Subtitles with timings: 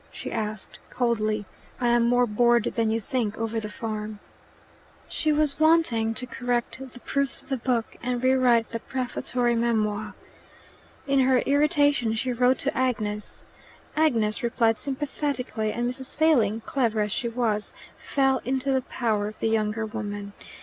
[0.11, 1.45] she asked coldly.
[1.79, 4.17] "I am more bored than you think over the farm."
[5.07, 10.15] She was wanting to correct the proofs of the book and rewrite the prefatory memoir.
[11.05, 13.43] In her irritation she wrote to Agnes.
[13.95, 16.17] Agnes replied sympathetically, and Mrs.
[16.17, 20.33] Failing, clever as she was, fell into the power of the younger woman.